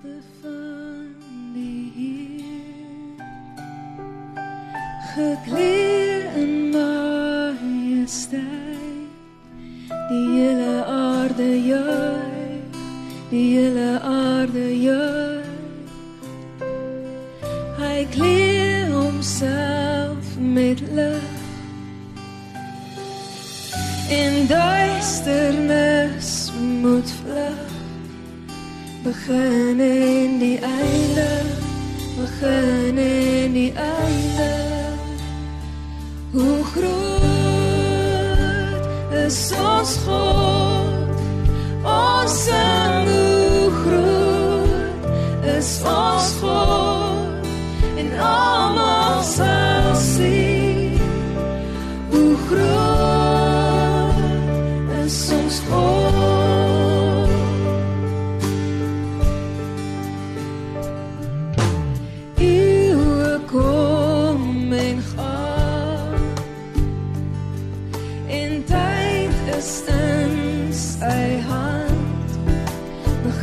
[0.00, 1.14] van
[1.52, 3.26] die Heer,
[5.14, 8.38] gekleed in majesteit,
[10.08, 12.78] die hele aarde juig,
[13.28, 15.44] die hele aarde juig.
[17.80, 21.38] Hy kleed homself met lig
[24.08, 25.89] in duisternis
[29.10, 31.28] begin in die einde
[32.16, 33.99] begin in die einde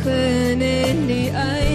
[0.08, 1.67] Begin en die einde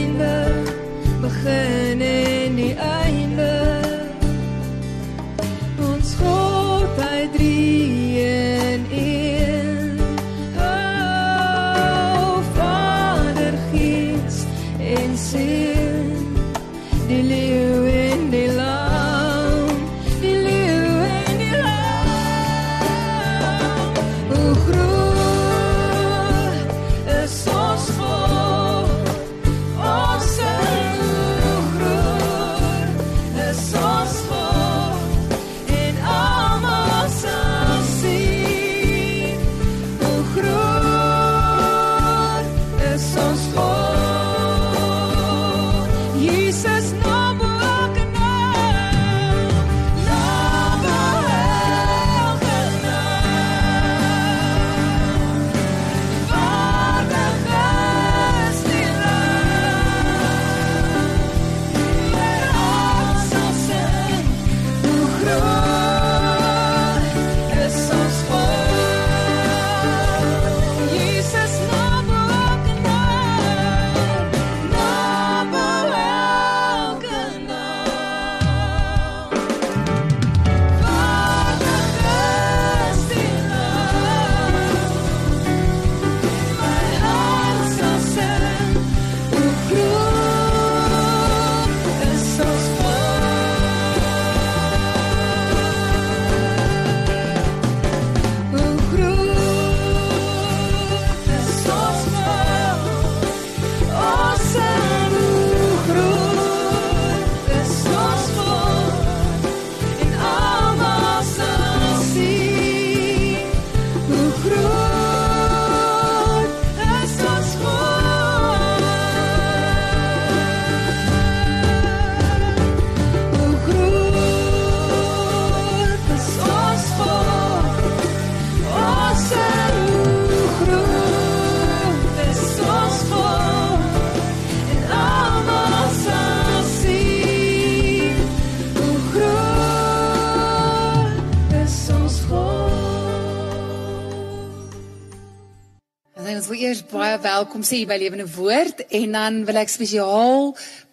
[147.23, 150.49] welkom sê by Lewende Woord en dan wil ek spesiaal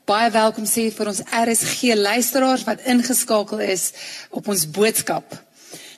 [0.07, 3.89] baie welkom sê vir ons RSG luisteraars wat ingeskakel is
[4.31, 5.27] op ons boodskap.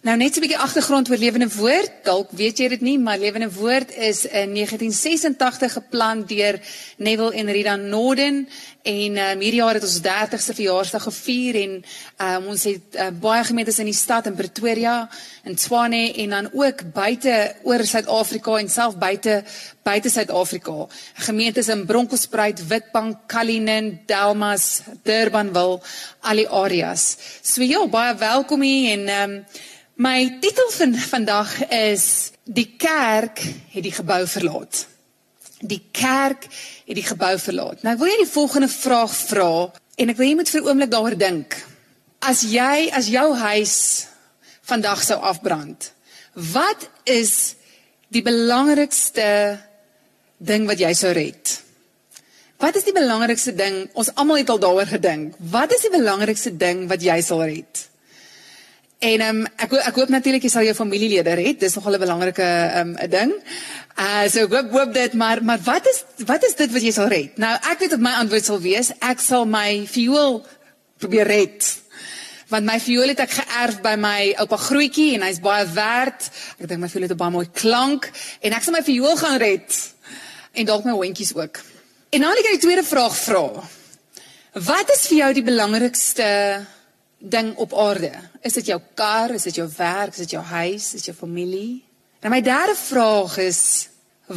[0.02, 1.90] Nou net so 'n bietjie agtergrond oor Lewende Woord.
[2.02, 6.58] Dalk weet jy dit nie, maar Lewende Woord is in 1986 geplant deur
[6.96, 8.48] Neville en Rita Norden
[8.82, 11.84] en um, hierdie jaar het ons 30ste verjaarsdag gevier en
[12.18, 15.08] um, ons het uh, baie gemeentes in die stad in Pretoria,
[15.44, 19.44] in Tshwane en dan ook buite oor Suid-Afrika en self buite
[19.82, 20.86] buite Suid-Afrika.
[21.14, 25.80] Gemeentes in Bronkhorstspruit, Witbank, Cullinan, Delmas, Durbanville,
[26.20, 27.16] al die areas.
[27.42, 29.44] So ja, baie welkom hier en um,
[30.02, 33.38] My titel van vandag is Die kerk
[33.70, 34.86] het die gebou verlaat.
[35.60, 36.48] Die kerk
[36.88, 37.84] het die gebou verlaat.
[37.86, 40.90] Nou wil jy die volgende vraag vra en ek wil jy moet vir 'n oomblik
[40.90, 41.54] daaroor dink.
[42.18, 44.06] As jy as jou huis
[44.62, 45.92] vandag sou afbrand,
[46.34, 47.54] wat is
[48.08, 49.60] die belangrikste
[50.38, 51.62] ding wat jy sou red?
[52.58, 53.88] Wat is die belangrikste ding?
[53.92, 55.34] Ons almal het al daaroor gedink.
[55.38, 57.91] Wat is die belangrikste ding wat jy sal red?
[59.02, 61.58] En ehm um, ek ho- ek hoop natuurlik jy sal jou familielede red.
[61.60, 63.32] Dis nogal 'n belangrike ehm um, ding.
[63.98, 66.92] Uh so ek hoop hoop dit, maar maar wat is wat is dit wat jy
[66.92, 67.36] sal red?
[67.38, 68.92] Nou ek weet wat my antwoord sal wees.
[69.00, 70.46] Ek sal my viool
[70.98, 71.80] probeer red.
[72.48, 76.30] Want my viool het ek geërf by my oupa Grootjie en hy's baie werd.
[76.60, 78.10] Ek dink my viool het 'n baie mooi klank
[78.40, 79.90] en ek sal my viool gaan red.
[80.54, 81.58] En dalk my hondjies ook.
[82.10, 83.62] En nou ek die tweede vraag vra.
[84.52, 86.66] Wat is vir jou die belangrikste
[87.22, 88.12] ding op aarde?
[88.42, 91.16] Is dit jou kar, is dit jou werk, is dit jou huis, is dit jou
[91.16, 91.82] familie?
[92.22, 93.62] En my derde vraag is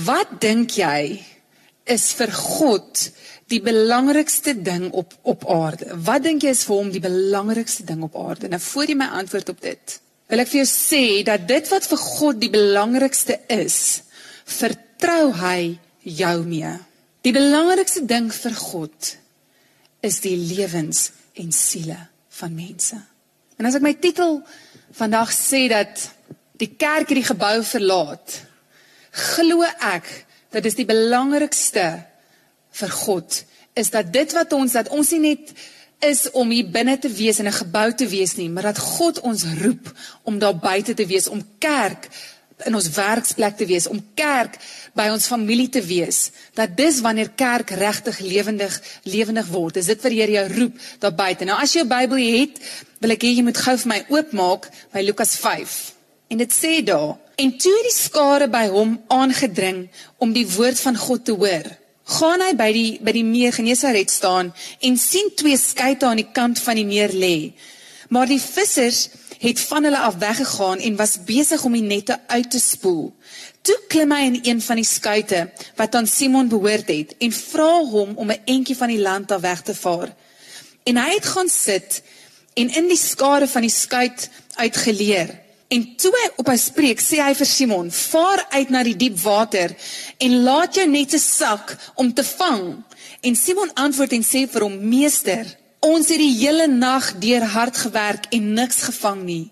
[0.06, 1.22] wat dink jy
[1.86, 3.04] is vir God
[3.54, 5.92] die belangrikste ding op op aarde?
[6.08, 8.50] Wat dink jy is vir hom die belangrikste ding op aarde?
[8.50, 10.00] Nou voor jy my antwoord op dit,
[10.30, 13.78] wil ek vir jou sê dat dit wat vir God die belangrikste is,
[14.46, 16.74] vertrou hy jou mee.
[17.26, 19.14] Die belangrikste ding vir God
[20.06, 21.10] is die lewens
[21.42, 21.98] en siele
[22.40, 22.98] van mense.
[23.58, 24.42] En as ek my titel
[24.96, 26.10] vandag sê dat
[26.60, 28.42] die kerk hierdie gebou verlaat,
[29.12, 30.08] glo ek
[30.52, 31.86] dat dis die belangrikste
[32.76, 33.44] vir God
[33.76, 35.52] is dat dit wat ons dat ons nie net
[36.04, 39.20] is om hier binne te wees in 'n gebou te wees nie, maar dat God
[39.20, 39.92] ons roep
[40.24, 42.10] om daar buite te wees, om kerk
[42.64, 44.56] in ons werksplek te wees, om kerk
[44.96, 46.30] by ons familie te wees.
[46.56, 49.82] Dat dis wanneer kerk regtig lewendig lewendig word.
[49.82, 51.46] Is dit wat die Here jou roep daar buite.
[51.46, 52.62] Nou as jy jou Bybel het,
[53.04, 55.76] wil ek hê jy moet gou vir my oopmaak by Lukas 5.
[56.32, 59.90] En dit sê daar: En toe het die skare by hom aangedring
[60.24, 61.68] om die woord van God te hoor.
[62.06, 66.32] Gaan hy by die by die meer Genesaret staan en sien twee skuite aan die
[66.32, 67.52] kant van die meer lê.
[68.14, 69.10] Maar die vissers
[69.40, 73.14] het van hulle af weggegaan en was besig om die nette uit te spoel.
[73.62, 77.72] Toe klim hy in een van die skuite wat aan Simon behoort het en vra
[77.84, 80.16] hom om 'n entjie van die land af weg te vaar.
[80.84, 82.02] En hy het gaan sit
[82.54, 85.44] en in die skare van die skuit uitgeleer.
[85.68, 89.76] En toe op hy spreek, sê hy vir Simon: "Vaar uit na die diep water
[90.18, 92.84] en laat jou nette sak om te vang."
[93.22, 95.46] En Simon antwoord en sê vir hom: "Meester,
[95.86, 99.52] ons het die hele nag deur hard gewerk en niks gevang nie.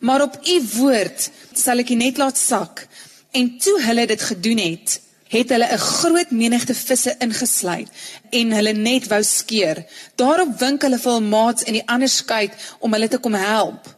[0.00, 2.86] Maar op u woord sal ek die net laat sak."
[3.32, 5.00] En toe hulle dit gedoen het,
[5.32, 7.88] het hulle 'n groot menigte visse ingesluit
[8.30, 9.84] en hulle net wou skeer.
[10.14, 13.96] Daarop wink hulle vir hul maats in die ander skuit om hulle te kom help.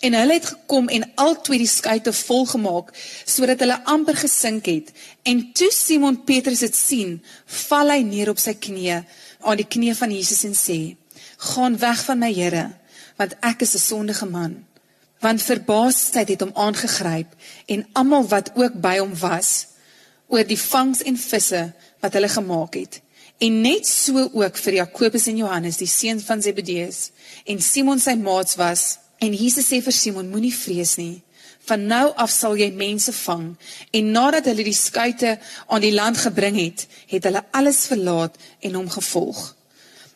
[0.00, 2.92] En hulle het gekom en albei die skuite volgemaak
[3.24, 4.92] sodat hulle amper gesink het.
[5.22, 9.04] En toe Simon Petrus dit sien, val hy neer op sy knieë
[9.40, 10.96] aan die knie van Jesus en sê:
[11.50, 12.70] "Gaan weg van my Here,
[13.16, 14.64] want ek is 'n sondige man."
[15.20, 17.30] Want verbaasdheid het hom aangegryp
[17.66, 19.66] en almal wat ook by hom was
[20.28, 23.00] oor die vangs en visse wat hulle gemaak het.
[23.38, 27.10] En net so ook vir Jakobus en Johannes, die seuns van Zebedeus,
[27.44, 28.98] en Simon sy maats was.
[29.18, 31.22] En Jesus sê vir Simon: Moenie vrees nie.
[31.64, 33.54] Van nou af sal jy mense vang.
[33.90, 38.76] En nadat hulle die skuite aan die land gebring het, het hulle alles verlaat en
[38.78, 39.40] hom gevolg.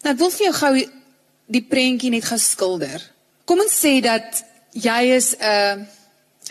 [0.05, 0.73] Nou ek wil vir jou gou
[1.49, 3.03] die prentjie net gou skilder.
[3.49, 4.45] Kom ons sê dat
[4.77, 5.87] jy is 'n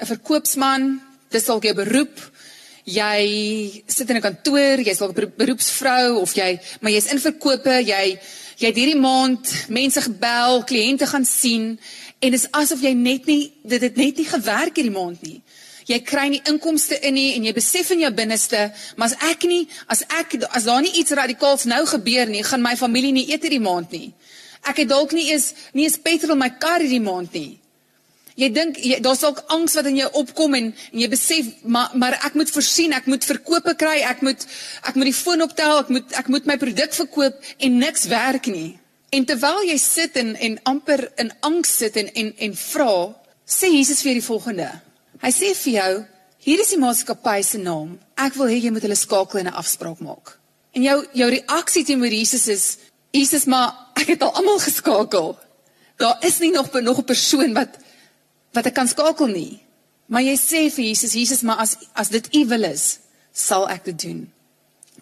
[0.01, 2.17] 'n verkoopsman, dis dalk jou beroep.
[2.85, 7.83] Jy sit in 'n kantoor, jy's dalk 'n beroepsvrou of jy maar jy's in verkope,
[7.85, 8.19] jy
[8.57, 11.79] jy het hierdie maand mense gebel, kliënte gaan sien
[12.19, 15.41] en dit is asof jy net nie dit het net nie gewerk hierdie maand nie.
[15.87, 19.43] Jy kry nie inkomste in nie en jy besef in jou binneste, maar as ek
[19.43, 23.31] nie as ek as daar nie iets radikaals nou gebeur nie, gaan my familie nie
[23.31, 24.13] eet hierdie maand nie.
[24.67, 27.59] Ek het dalk nie eens nie eens petrol in my kar hierdie maand nie.
[28.37, 32.19] Jy dink daar's dalk angs wat in jou opkom en, en jy besef maar maar
[32.27, 34.43] ek moet voorsien, ek moet verkope kry, ek moet
[34.85, 38.51] ek moet die foon optel, ek moet ek moet my produk verkoop en niks werk
[38.53, 38.75] nie.
[39.09, 42.93] En terwyl jy sit en en amper in angs sit en en en vra,
[43.47, 44.69] sê Jesus vir die volgende.
[45.23, 45.91] Hy sê vir jou,
[46.45, 47.95] hier is die maatskappy se naam.
[48.21, 50.37] Ek wil hê jy moet hulle skakel en 'n afspraak maak.
[50.77, 52.77] En jou jou reaksie teenoor Jesus is,
[53.11, 55.37] Jesus, maar ek het al almal geskakel.
[55.97, 57.77] Daar is nie nog nog 'n persoon wat
[58.53, 59.61] wat ek kan skakel nie.
[60.05, 62.99] Maar jy sê vir Jesus, Jesus, maar as as dit U wil is,
[63.33, 64.33] sal ek dit doen.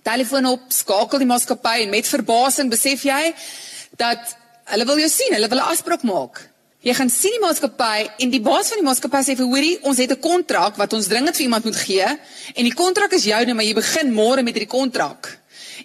[0.02, 3.34] Telefoon op, skakel die maatskappy en met verbasing besef jy
[3.98, 6.50] dat hulle wil jou sien, hulle wil 'n afspraak maak.
[6.86, 9.98] Jy gaan sien die maatskappy en die baas van die maatskappy sê vir hoorie, ons
[9.98, 12.06] het 'n kontrak wat ons dringend vir iemand moet gee
[12.56, 15.40] en die kontrak is joune, maar jy begin môre met hierdie kontrak.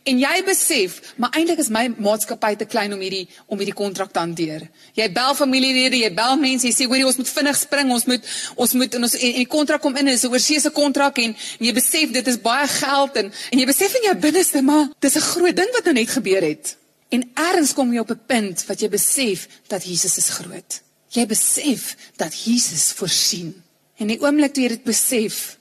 [0.05, 4.13] En jy besef, maar eintlik is my maatskappy te klein om hierdie om hierdie kontrak
[4.13, 4.69] te hanteer.
[4.95, 8.29] Jy bel familielede, jy bel mense, jy sê hoorie ons moet vinnig spring, ons moet
[8.57, 11.35] ons moet en ons en, en die kontrak kom in, dis 'n oorseese kontrak en,
[11.35, 14.91] en jy besef dit is baie geld en en jy besef in jou binneste maar
[15.01, 16.77] dis 'n groot ding wat nou net gebeur het.
[17.11, 20.81] En eers kom jy op 'n punt wat jy besef dat Jesus is groot.
[21.09, 23.63] Jy besef dat Jesus voorsien.
[23.97, 25.59] En die oomblik toe jy dit besef,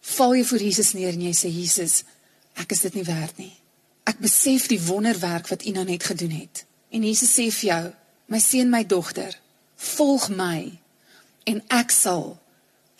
[0.00, 2.02] val jy voor Jesus neer en jy sê Jesus,
[2.54, 3.57] ek is dit nie werd nie.
[4.18, 6.64] Ek besef die wonderwerk wat U nou net gedoen het.
[6.90, 7.82] En Jesus sê vir jou,
[8.34, 9.30] my seun, my dogter,
[9.78, 10.72] volg my
[11.46, 12.32] en ek sal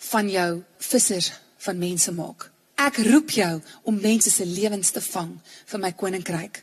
[0.07, 1.33] van jou vissers
[1.65, 2.45] van mense maak.
[2.79, 3.51] Ek roep jou
[3.83, 6.61] om mense se lewens te vang vir my koninkryk.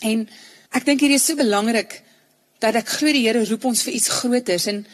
[0.00, 0.24] En
[0.72, 1.98] ek dink hierdie is so belangrik
[2.64, 4.86] dat ek glo die Here roep ons vir iets groters en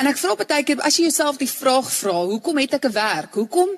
[0.00, 2.96] en ek vra baie keer as jy jouself die vraag vra, hoekom het ek 'n
[2.96, 3.36] werk?
[3.36, 3.76] Hoekom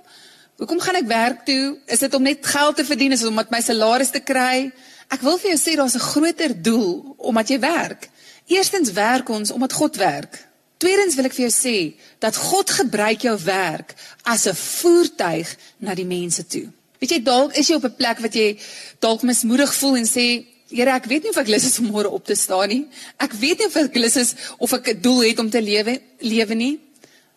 [0.59, 1.79] hoekom gaan ek werk toe?
[1.87, 3.13] Is dit om net geld te verdien?
[3.13, 4.73] Is dit om met my salaris te kry?
[5.13, 8.09] Ek wil vir jou sê daar's 'n groter doel omdat jy werk.
[8.47, 10.49] Eerstens werk ons omdat God werk.
[10.79, 15.95] Tweedens wil ek vir jou sê dat God gebruik jou werk as 'n voertuig na
[15.95, 16.67] die mense toe.
[16.99, 18.59] Weet jy dalk is jy op 'n plek wat jy
[18.99, 22.11] dalk mismoedig voel en sê Here, ek weet nie of ek lus is om môre
[22.11, 22.87] op te staan nie.
[23.21, 26.01] Ek weet nie of ek lus is of ek 'n doel het om te lewe
[26.19, 26.81] lewe nie.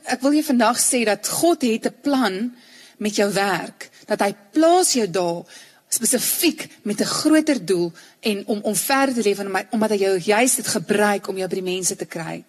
[0.05, 2.55] Ek wil jou vandag sê dat God het 'n plan
[2.97, 5.43] met jou werk, dat hy plaas jou daar
[5.87, 10.19] spesifiek met 'n groter doel en om om verder te leef en omdat hy jou
[10.19, 12.43] juist dit gebruik om jou by die mense te kry.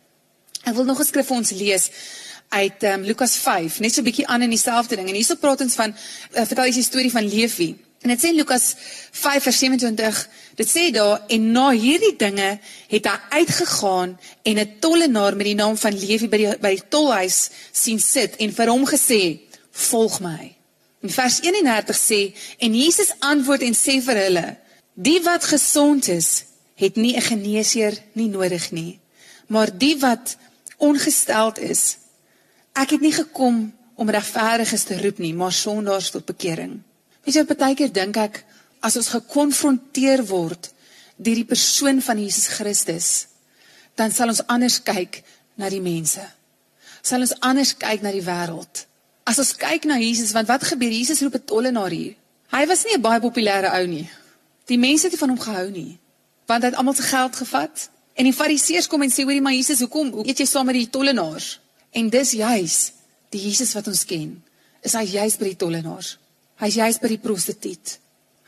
[0.64, 1.90] Ek wil nog 'n skrif vir ons lees
[2.48, 5.08] uit um, Lukas 5, net so 'n bietjie aan in dieselfde ding.
[5.08, 7.76] En hierso praat ons van uh, vertel jy die storie van Levi.
[8.00, 8.74] En dit sê Lukas
[9.10, 14.76] 5 vers 27, dit sê daar en na hierdie dinge het hy uitgegaan en 'n
[14.78, 18.68] tollenaar met die naam van Levi by die by die tolhuis sien sit en vir
[18.68, 19.47] hom gesê:
[19.90, 20.54] "Volg my."
[21.06, 22.20] In vers 31 sê
[22.58, 24.56] en Jesus antwoord en sê vir hulle:
[24.94, 26.44] "Die wat gesond is,
[26.74, 28.98] het nie 'n geneesheer nie nodig nie,
[29.46, 30.36] maar die wat
[30.76, 31.96] ongesteld is.
[32.72, 36.82] Ek het nie gekom om regverdiges te roep nie, maar sondaars tot bekering."
[37.24, 38.44] Weet jy, baie keer dink ek
[38.80, 40.70] as ons gekonfronteer word
[41.16, 43.26] deur die persoon van Jesus Christus,
[43.94, 45.22] dan sal ons anders kyk
[45.58, 46.22] na die mense.
[47.02, 48.87] Sal ons anders kyk na die wêreld.
[49.28, 50.92] As ons kyk na Jesus, want wat gebeur?
[50.92, 52.14] Jesus roep 'n tollenaar hier.
[52.48, 54.08] Hy was nie 'n baie populêre ou nie.
[54.66, 55.98] Die mense het nie van hom gehou nie,
[56.46, 57.90] want hy het almal se geld gevat.
[58.14, 60.74] En die Fariseërs kom en sê hoorie maar Jesus, hoekom hoe eet jy saam met
[60.74, 61.60] die tollenaars?
[61.92, 62.92] En dis juis
[63.30, 64.42] die Jesus wat ons ken.
[64.82, 66.18] Is hy juis by die tollenaars?
[66.56, 67.98] Hy's juis by die prostituut.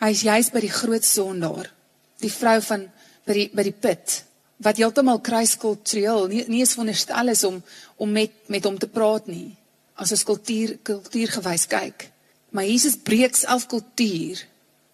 [0.01, 1.73] Hy's juis by die groot sondaar,
[2.21, 2.91] die vrou van
[3.27, 4.25] by die by die put
[4.61, 7.63] wat heeltemal kruiskultureel nie nie eens veronderstel is om
[7.97, 9.57] om met met hom te praat nie
[10.01, 12.11] as 'n kultuur kultuurgewys kyk.
[12.51, 14.47] Maar Jesus breek self kultuur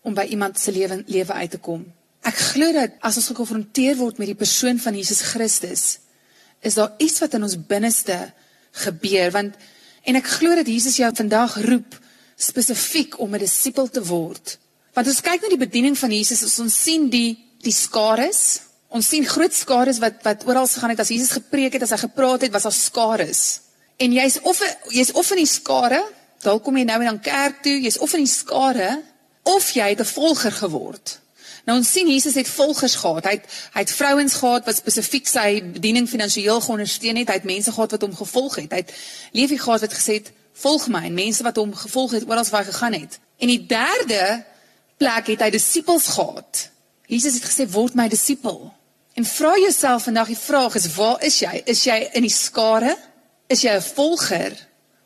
[0.02, 1.86] om by iemand se lewe lewe uit te kom.
[2.22, 5.98] Ek glo dat as ons gekonfronteer word met die persoon van Jesus Christus,
[6.60, 8.32] is daar iets wat in ons binneste
[8.86, 9.54] gebeur want
[10.06, 11.98] en ek glo dat Jesus jou vandag roep
[12.36, 14.58] spesifiek om 'n disipel te word.
[14.94, 19.24] Want as kyk na die bediening van Jesus, ons sien die die skares, ons sien
[19.26, 22.52] groot skares wat wat oral gegaan het as Jesus gepreek het, as hy gepraat het,
[22.52, 23.60] was daar skares.
[23.96, 24.60] En jy's of
[24.92, 26.02] jy's of in die skare,
[26.44, 29.02] dalk kom jy nou en dan kerk toe, jy's of in die skare
[29.46, 31.20] of jy het 'n volger geword.
[31.66, 33.24] Nou ons sien Jesus het volgers gehad.
[33.24, 37.28] Hy het hy het vrouens gehad wat spesifiek sy bediening finansiëel geondersteun het.
[37.28, 38.70] Hy het mense gehad wat hom gevolg het.
[38.70, 38.92] Hy het
[39.32, 42.64] Levi gehad wat gesê het, "Volg my." En mense wat hom gevolg het oral waar
[42.64, 43.18] hy gegaan het.
[43.38, 44.44] En die derde
[44.96, 46.70] plek het hy disippels gehad.
[47.06, 48.72] Jesus het gesê, "Word my disipel."
[49.14, 51.62] En vra jouself vandag die vraag is, waar is jy?
[51.64, 52.96] Is jy in die skare?
[53.48, 54.52] Is jy 'n volger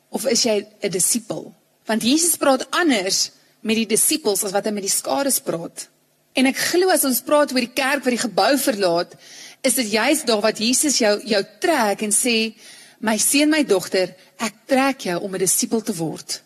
[0.09, 1.55] of is jy 'n disipel?
[1.85, 3.31] Want Jesus praat anders
[3.61, 5.89] met die disippels as wat hy met die skare praat.
[6.33, 9.15] En ek glo as ons praat oor die kerk wat die gebou verlaat,
[9.63, 12.55] is dit juist daar wat Jesus jou jou trek en sê,
[13.01, 16.43] "My seun, my dogter, ek trek jou om 'n disipel te word."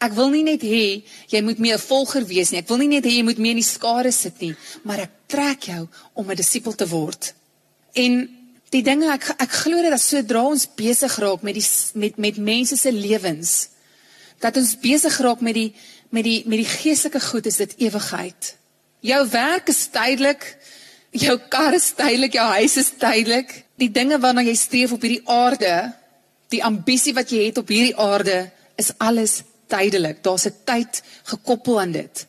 [0.00, 2.58] Ek wil nie net hê jy moet meer 'n volger wees nie.
[2.58, 5.10] Ek wil nie net hê jy moet meer in die skare sit nie, maar ek
[5.28, 7.34] trek jou om 'n disipel te word.
[7.94, 8.41] En
[8.72, 12.76] die dinge ek ek glo dat sodra ons besig raak met die met met mense
[12.76, 13.68] se lewens
[14.42, 15.70] dat ons besig raak met die
[16.12, 18.54] met die met die geestelike goed is dit ewigheid.
[19.02, 20.44] Jou werk is tydelik,
[21.10, 23.54] jou kar is tydelik, jou huis is tydelik.
[23.80, 25.72] Die dinge waarna jy streef op hierdie aarde,
[26.52, 28.44] die ambisie wat jy het op hierdie aarde
[28.78, 29.40] is alles
[29.72, 30.20] tydelik.
[30.22, 32.26] Daar's 'n tyd gekoppel aan dit.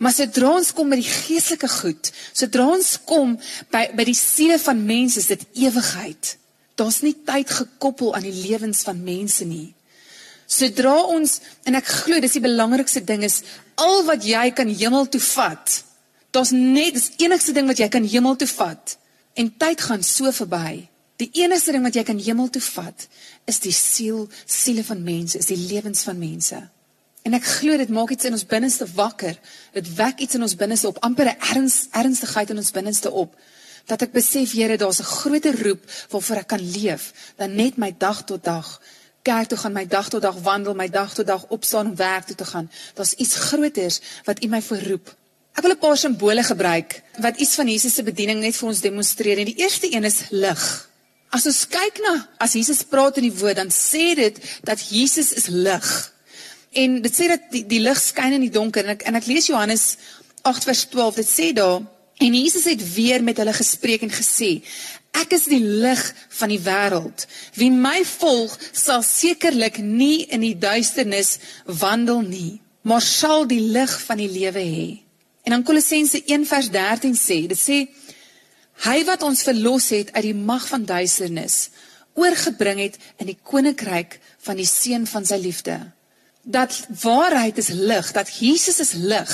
[0.00, 3.34] Maar sodra ons kom met die geestelike goed, sodra ons kom
[3.72, 6.36] by by die siele van mense, is dit ewigheid.
[6.80, 9.74] Daar's nie tyd gekoppel aan die lewens van mense nie.
[10.48, 11.36] Sodra ons
[11.68, 13.42] en ek glo dis die belangrikste ding is
[13.76, 15.76] al wat jy kan hemel toe vat.
[16.32, 18.96] Daar's net dis enigste ding wat jy kan hemel toe vat.
[19.36, 20.88] En tyd gaan so verby.
[21.20, 23.04] Die enigste ding wat jy kan hemel toe vat
[23.50, 26.60] is die siel, siele van mense, is die lewens van mense.
[27.22, 29.36] En ek glo dit maak iets in ons binneste wakker.
[29.72, 33.36] Dit wek iets in ons binneste op, amper 'n erns ernstigheid in ons binneste op.
[33.86, 37.94] Dat ek besef, Here, daar's 'n groter roep waarvoor ek kan leef dan net my
[37.98, 38.80] dag tot dag
[39.22, 42.26] kerk toe gaan, my dag tot dag wandel, my dag tot dag opstaan om werk
[42.26, 42.70] toe te gaan.
[42.94, 45.16] Daar's iets groters wat U my voorroep.
[45.54, 48.80] Ek wil 'n paar simbole gebruik wat iets van Jesus se bediening net vir ons
[48.80, 49.38] demonstreer.
[49.38, 50.88] En die eerste een is lig.
[51.30, 55.32] As ons kyk na as Jesus praat in die woord, dan sê dit dat Jesus
[55.32, 56.12] is lig.
[56.70, 59.26] En dit sê dat die, die lig skyn in die donker en ek en ek
[59.26, 59.96] lees Johannes
[60.46, 61.18] 8 vers 12.
[61.18, 61.82] Dit sê daar
[62.20, 64.60] en Jesus het weer met hulle gespreek en gesê:
[65.18, 66.02] Ek is die lig
[66.38, 67.26] van die wêreld.
[67.58, 73.96] Wie my volg, sal sekerlik nie in die duisternis wandel nie, maar sal die lig
[74.06, 74.88] van die lewe hê.
[75.42, 77.80] En dan Kolossense 1 vers 13 sê, dit sê
[78.86, 81.70] hy wat ons verlos het uit die mag van duisternis,
[82.14, 85.80] oorgebring het in die koninkryk van die seun van sy liefde.
[86.50, 89.32] Dat waarheid is lig, dat Jesus is lig.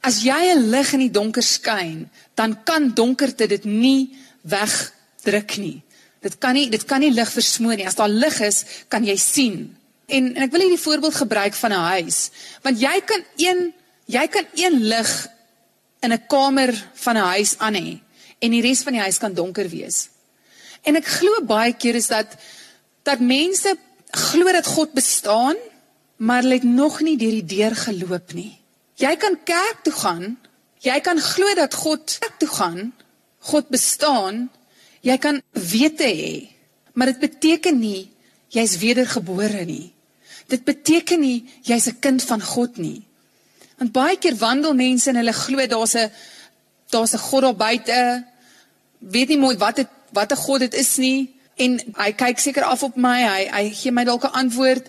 [0.00, 5.82] As jy 'n lig in die donker skyn, dan kan donkerte dit nie wegdruk nie.
[6.20, 7.86] Dit kan nie dit kan nie lig versmoor nie.
[7.86, 9.76] As daar lig is, kan jy sien.
[10.06, 12.30] En, en ek wil hierdie voorbeeld gebruik van 'n huis,
[12.62, 13.72] want jy kan een
[14.06, 15.28] jy kan een lig
[16.00, 18.00] in 'n kamer van 'n huis aan hê
[18.38, 20.08] en die res van die huis kan donker wees.
[20.82, 22.26] En ek glo baie keer is dat
[23.02, 23.76] dat mense
[24.10, 25.56] glo dat God bestaan,
[26.20, 28.52] maar hulle het nog nie deur die deur geloop nie.
[29.00, 30.36] Jy kan kerk toe gaan,
[30.84, 32.90] jy kan glo dat God kerk toe gaan,
[33.48, 34.48] God bestaan,
[35.00, 36.34] jy kan wete hê,
[36.92, 38.10] maar dit beteken nie
[38.52, 39.92] jy's wedergebore nie.
[40.50, 43.02] Dit beteken nie jy's 'n kind van God nie.
[43.78, 46.10] Want baie keer wandel mense en hulle glo daar's 'n
[46.90, 48.24] daar's 'n God daar buite.
[48.98, 52.62] Weet nie mooi wat dit wat 'n God dit is nie en hy kyk seker
[52.62, 53.22] af op my.
[53.22, 54.86] Hy hy gee my dalk 'n antwoord.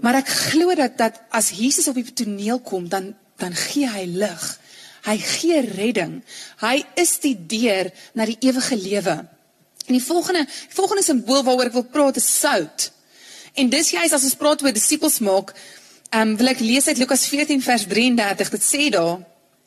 [0.00, 4.04] Maar ek glo dat dat as Jesus op die toneel kom, dan dan gee hy
[4.18, 4.44] lig.
[5.06, 6.16] Hy gee redding.
[6.58, 9.14] Hy is die deur na die ewige lewe.
[9.86, 12.90] En die volgende die volgende simbool waaroor ek wil praat is sout.
[13.54, 15.54] En dis juist as ons praat oor disippels maak,
[16.08, 18.50] Ehm um, wil ek lees uit Lukas 14 vers 33.
[18.54, 19.18] Dit sê daar: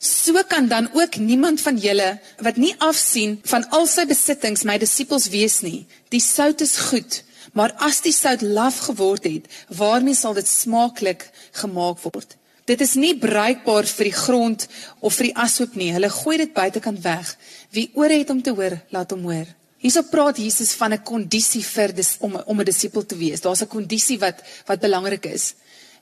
[0.02, 4.74] So kan dan ook niemand van julle wat nie afsien van al sy besittings my
[4.82, 5.86] disippels wees nie.
[6.10, 7.20] Die sout is goed,
[7.52, 12.36] maar as die sout laf geword het, waarmee sal dit smaaklik gemaak word?
[12.64, 14.68] Dit is nie bruikbaar vir die grond
[15.00, 15.90] of vir die ashoop nie.
[15.92, 17.34] Hulle gooi dit buitekant weg.
[17.74, 19.48] Wie oor het om te hoor, laat hom hoor.
[19.82, 23.40] Hierso praat Jesus van 'n kondisie vir dis, om om 'n disipel te wees.
[23.40, 25.54] Daar's 'n kondisie wat wat belangrik is.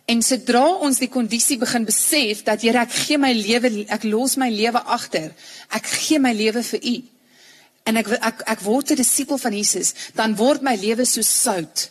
[0.06, 4.36] En sodra ons die kondisie begin besef dat Here ek gee my lewe ek los
[4.36, 5.32] my lewe agter.
[5.70, 7.02] Ek gee my lewe vir U.
[7.90, 11.90] En ek ek ek word 'n disipel van Jesus, dan word my lewe so sout.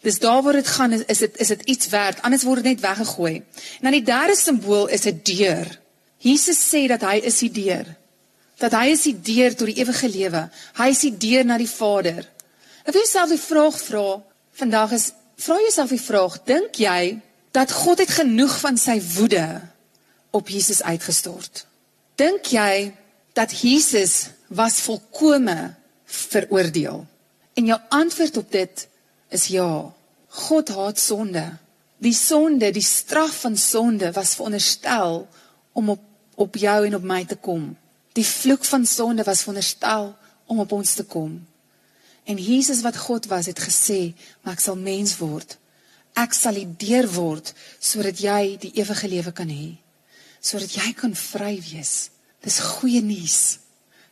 [0.00, 2.72] Dis daar waar dit gaan is is dit is dit iets werd, anders word dit
[2.72, 3.34] net weggegooi.
[3.34, 5.78] En dan die derde simbool is 'n deur.
[6.18, 7.86] Jesus sê dat hy is die deur.
[8.58, 10.50] Dat hy is die deur tot die ewige lewe.
[10.76, 12.28] Hy is die deur na die Vader.
[12.84, 17.20] Ek wil jouself die vraag vra vandag is vra jouself die vraag, dink jy
[17.52, 19.60] dat God het genoeg van sy woede
[20.30, 21.66] op Jesus uitgestort?
[22.16, 22.92] Dink jy
[23.40, 25.74] dat Jesus was volkome
[26.04, 27.06] veroordeel?
[27.54, 28.88] En jou antwoord op dit
[29.28, 29.92] is ja.
[30.28, 31.46] God haat sonde.
[31.98, 35.26] Die sonde, die straf van sonde was veronderstel
[35.72, 36.06] om op
[36.40, 37.76] op jou en op my te kom.
[38.16, 40.14] Die vloek van sonde was veronderstel
[40.46, 41.34] om op ons te kom.
[42.24, 45.58] En Jesus wat God was het gesê, "Maar ek sal mens word
[46.18, 49.76] Ek sal die deur word sodat jy die ewige lewe kan hê.
[50.42, 52.10] Sodat jy kan vry wees.
[52.44, 53.58] Dis goeie nuus.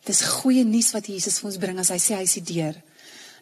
[0.04, 2.76] Dis goeie nuus wat Jesus vir ons bring as hy sê hy is die deur.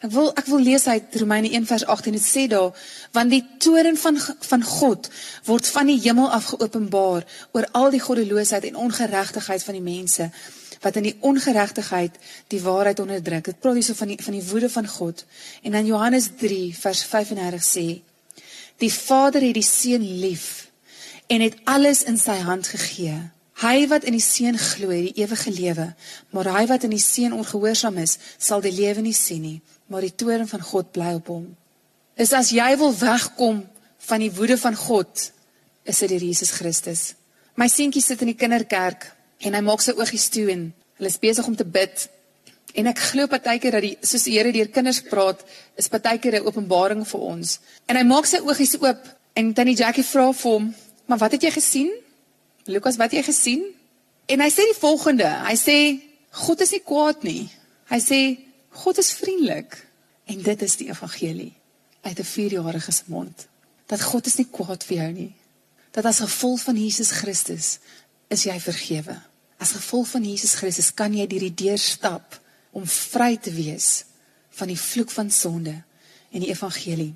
[0.05, 2.75] Ek wil ek wil lees uit Romeine 1 vers 18 dit sê daar
[3.17, 5.09] want die toorn van van God
[5.47, 7.25] word van die hemel af geopenbaar
[7.57, 10.29] oor al die goddeloosheid en ongeregtigheid van die mense
[10.85, 12.19] wat in die ongeregtigheid
[12.53, 13.49] die waarheid onderdruk.
[13.49, 15.25] Dit praat hierso van die van die woede van God.
[15.63, 17.87] En dan Johannes 3 vers 35 sê
[18.77, 20.69] Die Vader het die Seun lief
[21.33, 23.17] en het alles in sy hand gegee.
[23.63, 25.87] Hy wat in die Seun glo, het die ewige lewe,
[26.31, 30.05] maar hy wat in die Seun ongehoorsaam is, sal die lewe nie sien nie, maar
[30.05, 31.47] die toorn van God bly op hom.
[32.21, 33.63] Is as jy wil wegkom
[34.09, 35.31] van die woede van God,
[35.85, 37.15] is dit deur Jesus Christus.
[37.57, 39.09] My seentjie sit in die kinderkerk
[39.41, 42.09] en hy maak sy oogies toe en hulle is besig om te bid
[42.77, 45.41] En ek glo partykeer dat die soos die Here deur kinders praat,
[45.81, 47.61] is partykeer 'n openbaring vir ons.
[47.89, 49.01] En hy maak sy oogies oop
[49.35, 50.75] en tannie Jackie vra vir hom,
[51.07, 51.91] "Maar wat het jy gesien?
[52.67, 53.65] Lukas, wat jy gesien?"
[54.27, 55.29] En hy sê die volgende.
[55.47, 57.51] Hy sê, "God is nie kwaad nie.
[57.89, 58.39] Hy sê
[58.71, 59.87] God is vriendelik."
[60.27, 61.55] En dit is die evangelie
[62.03, 63.47] uit 'n 4-jarige se mond.
[63.87, 65.35] Dat God is nie kwaad vir jou nie.
[65.91, 67.79] Dat as gevolg van Jesus Christus
[68.29, 69.23] is jy vergewe.
[69.57, 74.05] As gevolg van Jesus Christus kan jy deur die deur stap om vry te wees
[74.51, 75.83] van die vloek van sonde
[76.31, 77.15] en die evangelie.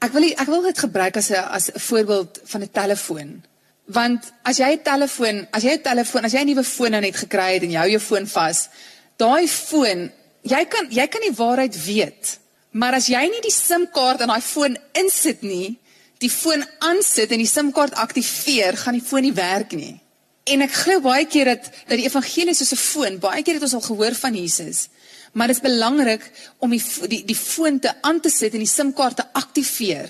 [0.00, 3.42] Ek wil ek wil dit gebruik as 'n as 'n voorbeeld van 'n telefoon.
[3.90, 7.00] Want as jy 'n telefoon, as jy 'n telefoon, as jy 'n nuwe foon nou
[7.00, 8.68] net gekry het en jy hou jou foon vas,
[9.16, 12.38] daai foon, jy kan jy kan die waarheid weet.
[12.70, 15.78] Maar as jy nie die SIM-kaart in daai foon insit nie,
[16.18, 20.00] die foon aansit en die SIM-kaart aktiveer, gaan die foon nie werk nie.
[20.44, 23.62] En ek glo baie keer dat dat die evangelie soos 'n foon, baie keer het
[23.62, 24.88] ons al gehoor van Jesus.
[25.32, 28.74] Maar dit is belangrik om die die die foon te aan te sit en die
[28.76, 30.08] SIM-kaart te aktiveer.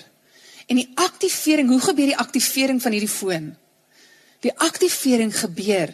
[0.66, 3.56] En die aktivering, hoe gebeur die aktivering van hierdie foon?
[4.40, 5.92] Die aktivering gebeur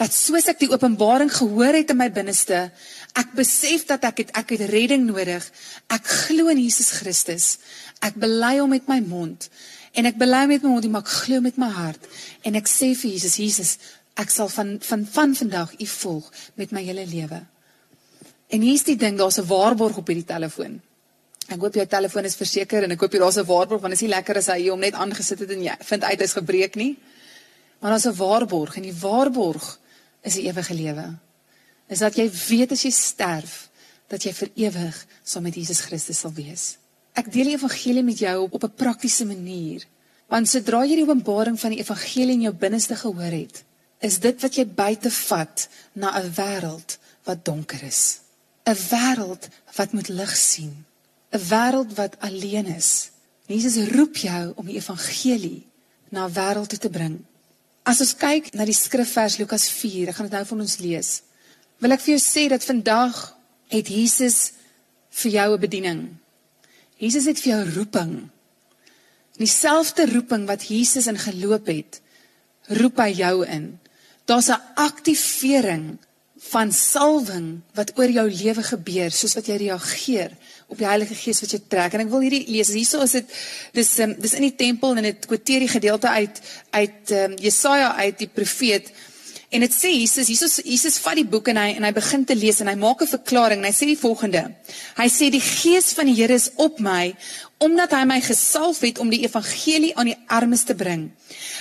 [0.00, 2.70] dat soos ek die openbaring gehoor het in my binneste,
[3.18, 5.44] ek besef dat ek het ek het redding nodig.
[5.92, 7.58] Ek glo in Jesus Christus.
[8.02, 9.50] Ek bely hom met my mond
[9.92, 12.06] en ek bely met my mond en ek glo met my hart
[12.48, 13.72] en ek sê vir Jesus, Jesus,
[14.16, 17.42] ek sal van van van vandag U volg met my hele lewe.
[18.52, 20.80] En hier's die ding, daar's 'n waarborg op hierdie telefoon.
[21.48, 24.00] Ek hoop jou telefoon is verseker en ek hoop jy daar's 'n waarborg want dit
[24.00, 26.76] is nie lekker as hy hom net aangesit het en jy vind uit hy's gebreek
[26.76, 26.96] nie.
[27.82, 29.80] Maar daar's 'n waarborg en die waarborg
[30.22, 31.18] is die ewige lewe.
[31.86, 33.70] Is dat jy weet as jy sterf
[34.06, 36.76] dat jy vir ewig saam met Jesus Christus sal wees.
[37.12, 39.84] Ek deel die evangelie met jou op, op 'n praktiese manier.
[40.28, 43.64] Want sodra jy die openbaring van die evangelie in jou binneste gehoor het,
[44.00, 48.20] is dit wat jy buite vat na 'n wêreld wat donker is.
[48.64, 50.84] 'n wêreld wat moet lig sien.
[51.32, 53.10] 'n wêreld wat alleen is.
[53.46, 55.66] Jesus roep jou om die evangelie
[56.08, 57.24] na wêreld toe te bring.
[57.82, 61.10] As ons kyk na die skrifvers Lukas 4, ek gaan dit nou vir ons lees.
[61.82, 63.16] Wil ek vir jou sê dat vandag
[63.74, 64.52] het Jesus
[65.22, 66.02] vir jou 'n bediening.
[66.98, 68.30] Jesus het vir jou roeping.
[69.38, 72.00] Dieselfde roeping wat Jesus in geloop het,
[72.68, 73.80] roep hy jou in.
[74.26, 75.98] Daar's 'n aktivering
[76.50, 80.30] van salwing wat oor jou lewe gebeur soos wat jy reageer
[80.72, 81.94] op die Heilige Gees wat jy trek.
[81.94, 82.72] En ek wil hierdie lees.
[82.72, 83.38] Hierso is dit
[83.76, 87.94] dis um, dis in die tempel en dit kwoteer die gedeelte uit uit um, Jesaja
[88.00, 88.92] uit die profeet.
[89.52, 92.36] En dit sê Jesus Jesus Jesus vat die boek en hy en hy begin te
[92.38, 94.46] lees en hy maak 'n verklaring en hy sê die volgende.
[94.96, 97.12] Hy sê die Gees van die Here is op my
[97.62, 101.12] omdat hy my gesalf het om die evangelie aan die armes te bring.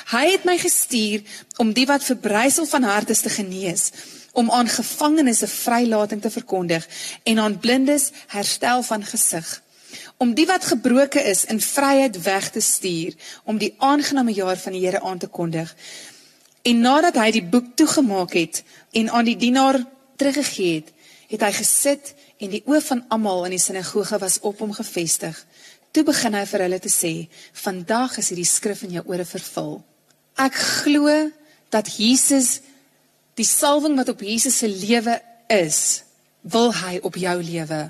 [0.10, 1.22] Hy het my gestuur
[1.62, 3.92] om die wat verbrysel van hart is te genees
[4.32, 6.88] om aan gevangenes 'n vrylating te verkondig
[7.24, 9.62] en aan blindes herstel van gesig.
[10.18, 13.14] Om die wat gebroken is in vryheid weg te stuur
[13.44, 15.76] om die aangename jaar van die Here aan te kondig.
[16.62, 20.90] En nadat hy die boek toegemaak het en aan die dienaar teruggegee het
[21.28, 25.46] het hy gesit en die oë van almal in die sinagoge was op hom gefestig
[25.92, 27.14] toe begin hy vir hulle te sê
[27.64, 29.74] vandag is hierdie skrif in jou ore vervul.
[30.40, 31.12] Ek glo
[31.74, 32.62] dat Jesus
[33.40, 35.18] die salwing wat op Jesus se lewe
[35.52, 36.04] is,
[36.42, 37.82] wil hy op jou lewe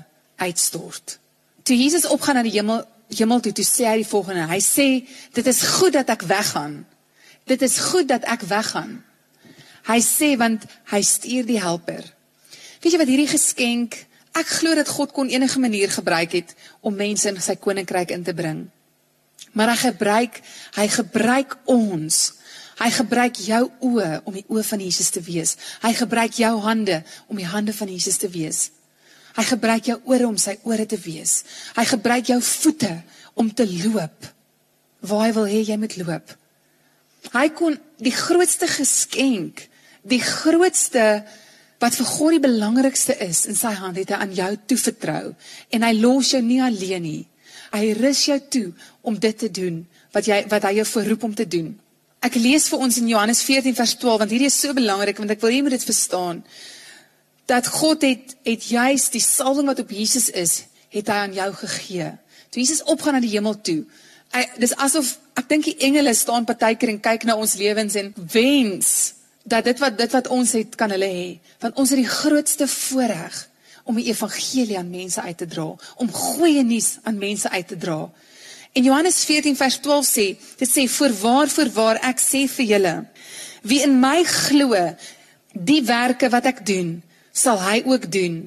[0.42, 1.18] uitstort.
[1.62, 4.46] Toe Jesus opgaan na die hemel hemel toe, toe sê hy die volgende.
[4.48, 4.86] Hy sê
[5.36, 6.78] dit is goed dat ek weggaan.
[7.44, 9.02] Dit is goed dat ek weggaan.
[9.84, 12.06] Hy sê want hy stuur die helper.
[12.80, 13.98] Weet jy wat hierdie geskenk,
[14.38, 18.24] ek glo dat God kon enige manier gebruik het om mense in sy koninkryk in
[18.24, 18.64] te bring.
[19.52, 20.40] Maar hy gebruik
[20.78, 22.22] hy gebruik ons
[22.80, 25.56] Hy gebruik jou oë om die oë van Jesus te wees.
[25.82, 28.70] Hy gebruik jou hande om die hande van Jesus te wees.
[29.36, 31.42] Hy gebruik jou ore om sy ore te wees.
[31.76, 32.94] Hy gebruik jou voete
[33.34, 34.30] om te loop
[35.02, 36.34] waar hy wil hê jy moet loop.
[37.32, 39.64] Hy kon die grootste geskenk,
[40.06, 41.24] die grootste
[41.82, 45.32] wat vir God die belangrikste is in sy hand het hy aan jou toevertrou
[45.74, 47.22] en hy los jou nie alleen nie.
[47.72, 48.68] Hy rus jou toe
[49.08, 49.80] om dit te doen
[50.14, 51.72] wat jy wat hy jou verroep om te doen.
[52.22, 55.34] Ek lees vir ons in Johannes 14 vers 12 want hierdie is so belangrik want
[55.34, 56.42] ek wil hê jy moet dit verstaan.
[57.50, 60.52] Dat God het het juis die salwing wat op Jesus is,
[60.94, 62.12] het hy aan jou gegee.
[62.52, 63.80] Toe Jesus opgaan na die hemel toe.
[64.32, 68.12] Hy dis asof ek dink die engele staan partykeer en kyk na ons lewens en
[68.32, 68.92] wens
[69.42, 71.28] dat dit wat dit wat ons het kan hulle hê.
[71.64, 73.48] Want ons het die grootste voorreg
[73.82, 75.64] om die evangelie aan mense uit te dra,
[75.98, 78.04] om goeie nuus aan mense uit te dra.
[78.72, 82.94] En Johannes 14 vers 12 sê, dit sê voorwaar voorwaar ek sê vir julle,
[83.68, 84.78] wie in my glo,
[85.52, 86.94] die werke wat ek doen,
[87.32, 88.38] sal hy ook doen.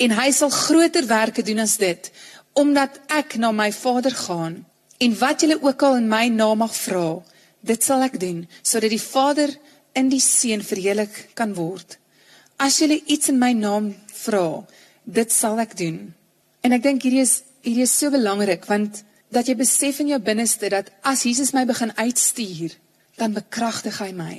[0.00, 2.08] En hy sal groter werke doen as dit,
[2.56, 4.62] omdat ek na my Vader gaan.
[4.98, 7.20] En wat julle ook al in my naam mag vra,
[7.60, 9.52] dit sal ek doen, sodat die Vader
[9.98, 11.98] in die Seun verheerlik kan word.
[12.56, 13.92] As julle iets in my naam
[14.24, 14.64] vra,
[15.04, 16.00] dit sal ek doen.
[16.64, 19.02] En ek dink hierdie is hierdie is so belangrik want
[19.34, 22.76] dat jy besef in jou binneste dat as Jesus my begin uitstuur,
[23.18, 24.36] dan bekragtig hy my.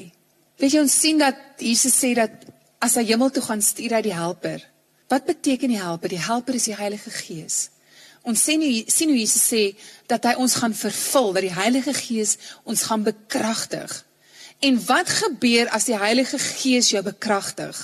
[0.59, 2.47] Weet jy ons sien dat Jesus sê dat
[2.83, 4.63] as hy hemel toe gaan stuur hy die helper.
[5.11, 6.11] Wat beteken die helper?
[6.11, 7.69] Die helper is die Heilige Gees.
[8.27, 9.63] Ons sien hoe sien hoe Jesus sê
[10.11, 13.93] dat hy ons gaan vervul, dat die Heilige Gees ons gaan bekragtig.
[14.59, 17.77] En wat gebeur as die Heilige Gees jou bekragtig?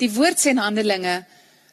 [0.00, 1.20] Die woord sê in Handelinge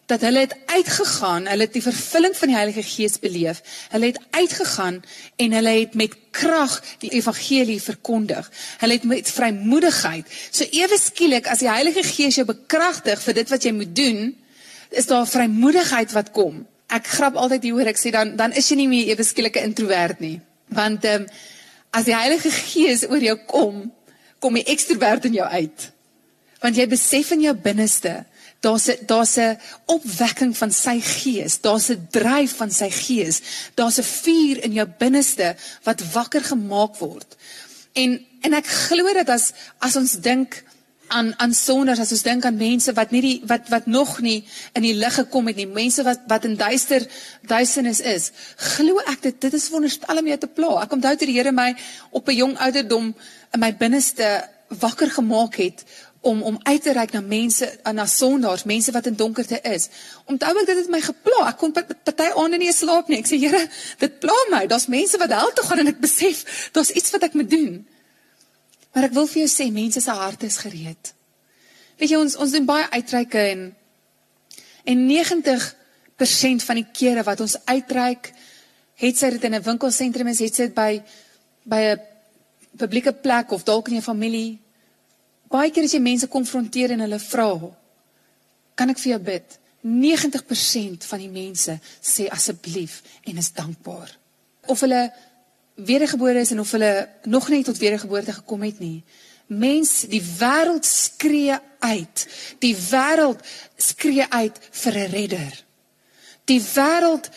[0.06, 3.62] dat hulle het uitgegaan, hulle het die vervulling van die Heilige Gees beleef.
[3.90, 5.02] Hulle het uitgegaan
[5.36, 8.52] en hulle het met krag die evangelie verkondig.
[8.78, 10.30] Hulle het met vrymoedigheid.
[10.52, 14.22] So ewe skielik as die Heilige Gees jou bekragtig vir dit wat jy moet doen,
[14.90, 16.62] is daar vrymoedigheid wat kom.
[16.94, 19.64] Ek grap altyd hier hoor ek sê dan dan is jy nie meer ewe skielike
[19.66, 20.38] introvert nie.
[20.70, 21.30] Want ehm um,
[21.96, 23.76] as die Heilige Gees oor jou kom,
[24.44, 25.86] kom die ekstrovert in jou uit.
[26.60, 28.26] Want jy besef in jou binneste
[28.66, 33.42] Daar's 'n daar's 'n opwekking van sy gees, daar's 'n dryf van sy gees.
[33.76, 37.36] Daar's 'n vuur in jou binneste wat wakker gemaak word.
[37.94, 40.64] En en ek glo dat as as ons dink
[41.08, 44.46] aan aan sonders, as ons dink aan mense wat nie die wat wat nog nie
[44.74, 47.06] in die lig gekom het nie, mense wat wat in duister
[47.42, 50.82] duisternis is, glo ek dit dit is wonderstel om jou te pla.
[50.82, 51.76] Ek onthou toe die Here my
[52.12, 53.16] op 'n jong ouderdom
[53.54, 55.84] in my binneste wakker gemaak het
[56.26, 59.90] om om uit te reik na mense na sondaars, mense wat in donkerte is.
[60.26, 61.44] Onthou ek dit het my gepla.
[61.52, 63.20] Ek kon party aande nie slaap nie.
[63.22, 63.62] Ek sê Here,
[64.02, 64.64] dit pla my.
[64.72, 66.42] Daar's mense wat hel toe gaan en ek besef
[66.74, 67.78] daar's iets wat ek moet doen.
[68.96, 71.14] Maar ek wil vir jou sê mense se harte is gereed.
[72.02, 73.70] Weet jy ons ons doen baie uitreike en
[74.86, 78.34] en 90% van die kere wat ons uitreik,
[79.02, 81.04] het sy dit in 'n winkelsentrum is, het sy dit by
[81.66, 82.00] by 'n
[82.78, 84.65] publieke plek of dalk in 'n familie
[85.56, 87.52] Baie keer as jy mense konfronteer en hulle vra,
[88.76, 89.60] kan ek vir jou bid?
[89.86, 92.98] 90% van die mense sê asseblief
[93.30, 94.10] en is dankbaar.
[94.68, 95.06] Of hulle
[95.76, 96.92] wedergebore is en of hulle
[97.30, 99.04] nog nie tot wedergeboorte gekom het nie.
[99.48, 102.28] Mens, die wêreld skree uit.
[102.60, 103.44] Die wêreld
[103.78, 105.54] skree uit vir 'n redder.
[106.46, 107.30] Die wêreld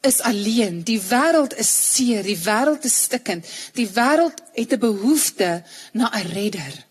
[0.00, 0.82] is alleen.
[0.82, 3.46] Die wêreld is seer, die wêreld is stikkend.
[3.72, 6.85] Die wêreld het 'n behoefte na 'n redder.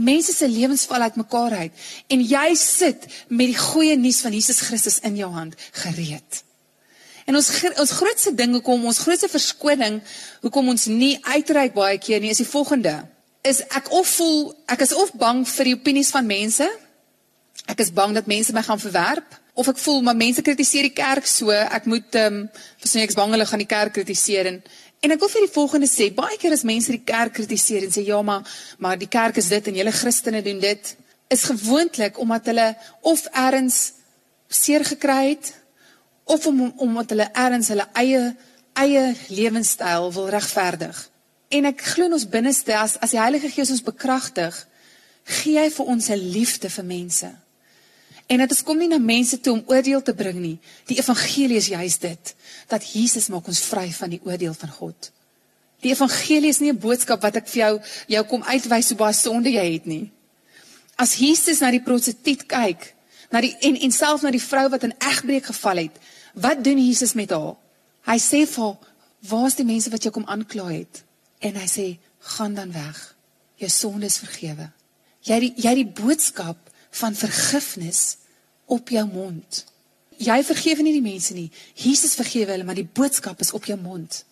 [0.00, 4.62] Mense se lewens val uitmekaar uit en jy sit met die goeie nuus van Jesus
[4.64, 6.44] Christus in jou hand gereed.
[7.28, 7.50] En ons
[7.84, 10.00] ons grootste ding hoekom ons grootste verskoning
[10.44, 12.96] hoekom ons nie uitreik baie keer nie is die volgende.
[13.46, 16.66] Is ek of voel ek is of bang vir die opinies van mense.
[17.68, 20.96] Ek is bang dat mense my gaan verwerp of ek voel maar mense kritiseer die
[20.96, 22.44] kerk so ek moet ehm um,
[22.80, 24.62] verstaan ek is bang hulle gaan die kerk kritiseer en
[25.00, 27.94] En ek wil vir die volgende sê, baie keer as mense die kerk kritiseer en
[27.94, 28.44] sê ja, maar
[28.78, 30.96] maar die kerk is dit en julle Christene doen dit,
[31.32, 32.68] is gewoonlik omdat hulle
[33.08, 33.80] of erns
[34.48, 35.54] seer gekry het
[36.24, 38.22] of om, omdat hulle erns hulle eie
[38.80, 40.98] eie lewenstyl wil regverdig.
[41.50, 44.54] En ek glo in ons binneste as as die Heilige Gees ons bekragtig,
[45.40, 47.30] gee hy vir ons 'n liefde vir mense.
[48.30, 50.58] En dit is kom nie na mense toe om oordeel te bring nie.
[50.86, 52.34] Die evangelie is juis dit
[52.70, 55.10] dat Jesus maak ons vry van die oordeel van God.
[55.82, 59.14] Die evangelie is nie 'n boodskap wat ek vir jou jou kom uitwys hoe baie
[59.14, 60.12] sonde jy het nie.
[60.96, 62.94] As Jesus na die prostituut kyk,
[63.32, 65.98] na die en en self na die vrou wat in egbreek geval het,
[66.34, 67.56] wat doen Jesus met haar?
[68.06, 68.78] Hy sê vir haar,
[69.28, 71.02] "Waar's die mense wat jou kom aankla het?"
[71.40, 73.16] En hy sê, "Gaan dan weg.
[73.56, 74.70] Jou sonde is vergewe."
[75.20, 78.16] Jy die, jy die boodskap van vergifnis
[78.70, 79.64] op jou mond.
[80.20, 81.48] Jy vergewe nie die mense nie.
[81.74, 84.22] Jesus vergewe hulle, maar die boodskap is op jou mond.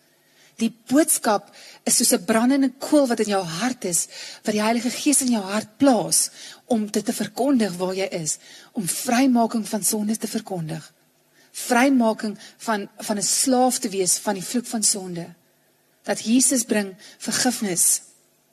[0.58, 1.52] Die boodskap
[1.86, 4.08] is soos 'n brandende kool wat in jou hart is,
[4.42, 6.30] wat die Heilige Gees in jou hart plaas
[6.66, 8.38] om dit te verkondig waar jy is,
[8.72, 10.92] om vrymaking van sondes te verkondig.
[11.52, 15.34] Vrymaking van van 'n slaaf te wees van die vloek van sonde.
[16.02, 18.02] Dat Jesus bring vergifnis.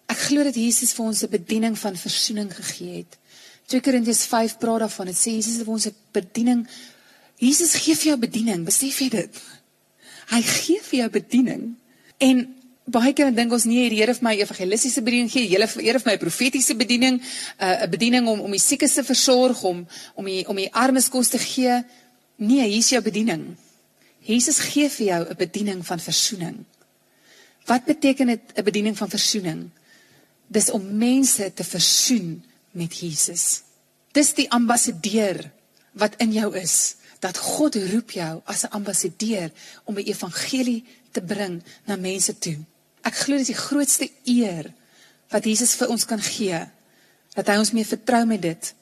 [0.06, 3.18] Ek glo dat Jesus vir ons 'n bediening van verzoening gegee het.
[3.66, 5.10] 2 Korintiërs 5 praat daarvan.
[5.10, 6.68] Dit sê Jesus het ons 'n bediening.
[7.38, 9.42] Jesus gee vir jou bediening, besef jy dit?
[10.30, 11.76] Hy gee vir jou bediening.
[12.18, 15.98] En baie keer dink ons nee, die Here het my evangelistiese bediening gee, die Here
[15.98, 19.88] het my profetiese bediening, uh, 'n uh, bediening om om die siekes te versorg, om
[20.16, 21.84] om die om die armes kos te gee.
[22.38, 23.56] Nee, hier is jou bediening.
[24.20, 26.66] Jesus gee vir jou 'n bediening van verzoening.
[27.66, 29.70] Wat beteken dit 'n bediening van verzoening?
[30.48, 32.44] Dis om mense te versoen
[32.76, 33.64] met Jesus.
[34.16, 35.42] Dis die ambassadeur
[36.00, 36.96] wat in jou is.
[37.24, 39.52] Dat God roep jou as 'n ambassadeur
[39.84, 42.58] om die evangelie te bring na mense toe.
[43.02, 44.74] Ek glo dis die grootste eer
[45.30, 46.60] wat Jesus vir ons kan gee.
[47.34, 48.74] Dat hy ons mee vertrou met dit.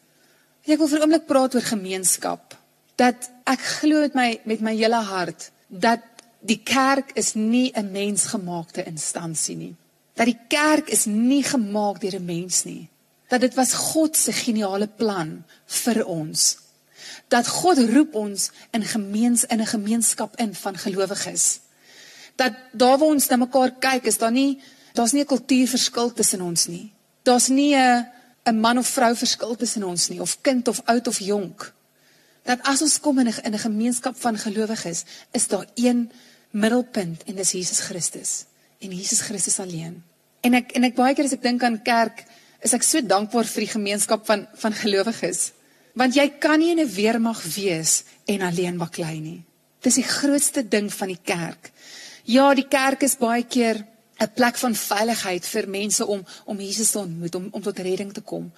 [0.66, 2.58] Ek wil vir 'n oomblik praat oor gemeenskap.
[2.96, 6.02] Dat ek glo met my met my hele hart dat
[6.42, 9.76] die kerk is nie 'n mensgemaakte instansie nie.
[10.14, 12.90] dat die kerk is nie gemaak deur 'n mens nie.
[13.34, 15.40] Dat dit was God se geniale plan
[15.82, 16.58] vir ons.
[17.34, 21.60] Dat God roep ons in gemeens in 'n gemeenskap in van gelowiges.
[22.36, 24.62] Dat daar waar ons na mekaar kyk, is daar nie
[24.94, 26.94] daar's nie 'n kultuurverskil tussen ons nie.
[27.24, 31.20] Daar's nie 'n man of vrou verskil tussen ons nie of kind of oud of
[31.20, 31.74] jonk.
[32.44, 36.12] Dat as ons kom in 'n in 'n gemeenskap van gelowiges, is daar een
[36.50, 38.46] middelpunt en dis Jesus Christus
[38.80, 40.04] en Jesus Christus alleen.
[40.42, 42.26] En ek en ek baie keer as ek dink aan kerk,
[42.64, 45.52] is ek so dankbaar vir die gemeenskap van van gelowiges.
[46.00, 49.44] Want jy kan nie in 'n weermag wees en alleen baklei nie.
[49.82, 51.72] Dis die grootste ding van die kerk.
[52.24, 53.86] Ja, die kerk is baie keer
[54.20, 58.14] 'n plek van veiligheid vir mense om om Jesus te ontmoet, om om tot redding
[58.14, 58.52] te kom.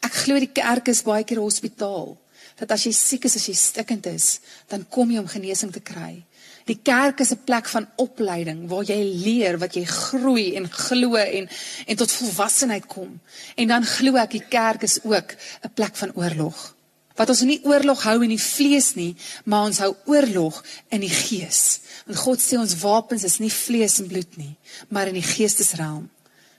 [0.00, 2.18] Ek glo die kerk is baie keer 'n hospitaal.
[2.56, 5.80] Dat as jy siek is, as jy stikkend is, dan kom jy om genesing te
[5.80, 6.24] kry.
[6.64, 11.14] Die kerk is 'n plek van opleiding waar jy leer wat jy groei en glo
[11.16, 11.48] en
[11.86, 13.20] en tot volwassenheid kom.
[13.56, 16.74] En dan glo ek die kerk is ook 'n plek van oorlog.
[17.16, 21.12] Wat ons nie oorlog hou in die vlees nie, maar ons hou oorlog in die
[21.12, 21.80] gees.
[22.06, 24.56] Want God sê ons wapens is nie vlees en bloed nie,
[24.88, 26.08] maar in die geestesrealm.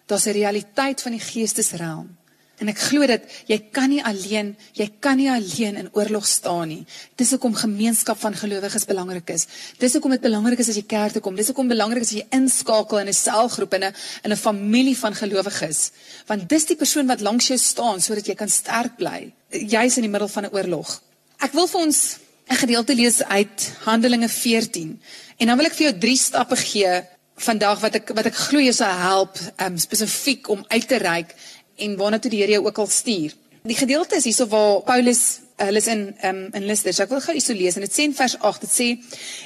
[0.06, 2.18] Daar's 'n realiteit van die geestesrealm.
[2.62, 6.70] En ek glo dat jy kan nie alleen, jy kan nie alleen in oorlog staan
[6.70, 6.84] nie.
[7.18, 9.48] Dis hoekom gemeenskap van gelowiges belangrik is.
[9.82, 11.36] Dis hoekom dit belangrik is as jy kerk toe kom.
[11.36, 14.98] Dis hoekom belangrik is as jy inskakel in 'n selgroep en 'n in 'n familie
[14.98, 15.92] van gelowiges.
[16.28, 20.04] Want dis die persoon wat langs jou staan sodat jy kan sterk bly, jy's in
[20.04, 21.02] die middel van 'n oorlog.
[21.40, 22.18] Ek wil vir ons
[22.50, 25.02] 'n gedeelte lees uit Handelinge 14.
[25.38, 27.04] En dan wil ek vir jou drie stappe gee
[27.36, 31.34] vandag wat ek wat ek glo jy sal help um, spesifiek om uit te reik
[31.84, 33.34] en waarna toe die Here jou ook al stuur.
[33.64, 35.24] Die gedeelte is hierso waar Paulus
[35.62, 36.94] hulle is in um, in Lister.
[36.94, 38.88] So ek wil gou hierso lees en dit sê in vers 8 dit sê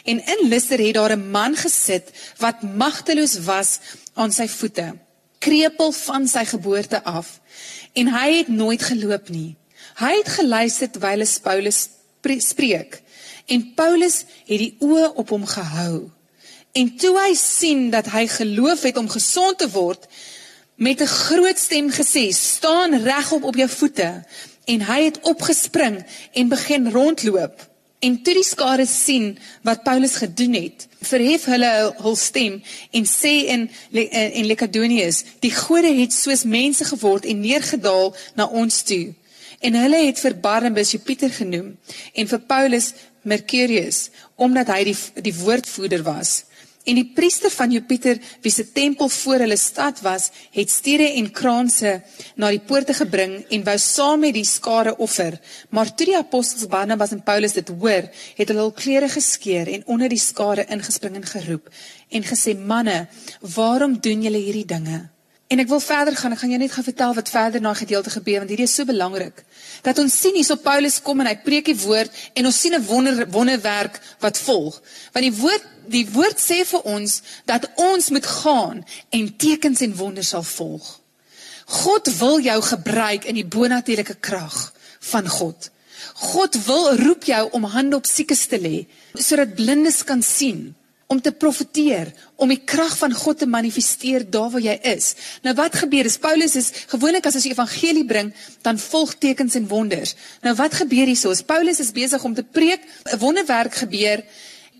[0.09, 3.79] en in Lister het daar 'n man gesit wat magteloos was
[4.15, 4.95] aan sy voete,
[5.39, 7.39] krepeel van sy geboorte af
[7.93, 9.55] en hy het nooit geloop nie.
[9.97, 11.89] Hy het geluister terwyl Paulus
[12.37, 13.01] spreek
[13.45, 16.09] en Paulus het die oë op hom gehou.
[16.73, 20.07] En toe hy sien dat hy geloof het om gesond te word,
[20.77, 24.23] met 'n groot stem gesê: "Staan regop op jou voete."
[24.65, 27.67] En hy het opgespring en begin rondloop.
[27.99, 33.33] En toe die skare sien wat Paulus gedoen het, verhef hulle hul stem en sê
[33.53, 33.69] in
[34.31, 39.13] in Lekadonius: "Die gode het soos mense geword en neergedaal na ons toe."
[39.59, 41.77] En hulle het vir Barnabas Jupiter genoem
[42.13, 46.43] en vir Paulus Mercurius omdat hy die die woordvoerder was.
[46.87, 51.27] En die priester van Jupiter, wie se tempel voor hulle stad was, het stiere en
[51.35, 51.97] kraanse
[52.39, 55.35] na die poorte gebring en wou saam met die skare offer.
[55.75, 58.07] Maar toe die apostels Barnabas en Paulus dit hoor,
[58.39, 61.67] het hulle hul klere geskeur en onder die skare ingespring en geroep
[62.07, 63.07] en gesê: "Manne,
[63.41, 65.16] waarom doen julle hierdie dinge?"
[65.47, 66.33] En ek wil verder gaan.
[66.35, 68.87] Ek gaan jou net gou vertel wat verder na gedeelte gebeur want hierdie is so
[68.87, 69.43] belangrik.
[69.85, 72.83] Dat ons sien hierso Paulus kom en hy preek die woord en ons sien 'n
[72.85, 74.81] wonder wonderwerk wat volg.
[75.13, 79.95] Want die woord die woord sê vir ons dat ons moet gaan en tekens en
[79.95, 80.99] wonders sal volg.
[81.65, 85.71] God wil jou gebruik in die bonatuurlike krag van God.
[86.13, 90.75] God wil roep jou om hande op siekes te lê sodat blindes kan sien
[91.07, 95.13] om te profeteer, om die krag van God te manifesteer daar waar jy is.
[95.41, 98.33] Nou wat gebeur is Paulus is gewoonlik as hy evangelie bring,
[98.67, 100.17] dan volg tekens en wonders.
[100.43, 101.31] Nou wat gebeur hierso?
[101.31, 104.23] Is Paulus is besig om te preek, 'n wonderwerk gebeur